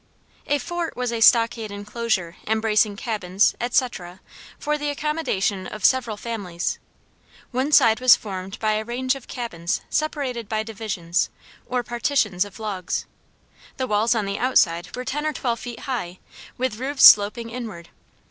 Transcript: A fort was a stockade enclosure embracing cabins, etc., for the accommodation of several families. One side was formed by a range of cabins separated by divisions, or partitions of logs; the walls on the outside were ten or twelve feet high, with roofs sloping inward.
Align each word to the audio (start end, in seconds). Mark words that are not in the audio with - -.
A 0.47 0.57
fort 0.57 0.95
was 0.97 1.11
a 1.11 1.21
stockade 1.21 1.69
enclosure 1.69 2.35
embracing 2.47 2.95
cabins, 2.95 3.53
etc., 3.61 4.19
for 4.57 4.75
the 4.75 4.89
accommodation 4.89 5.67
of 5.67 5.85
several 5.85 6.17
families. 6.17 6.79
One 7.51 7.71
side 7.71 7.99
was 7.99 8.15
formed 8.15 8.57
by 8.57 8.71
a 8.73 8.83
range 8.83 9.13
of 9.13 9.27
cabins 9.27 9.81
separated 9.91 10.49
by 10.49 10.63
divisions, 10.63 11.29
or 11.67 11.83
partitions 11.83 12.45
of 12.45 12.57
logs; 12.59 13.05
the 13.77 13.85
walls 13.85 14.15
on 14.15 14.25
the 14.25 14.39
outside 14.39 14.95
were 14.95 15.05
ten 15.05 15.23
or 15.23 15.33
twelve 15.33 15.59
feet 15.59 15.81
high, 15.81 16.17
with 16.57 16.77
roofs 16.79 17.05
sloping 17.05 17.51
inward. 17.51 17.89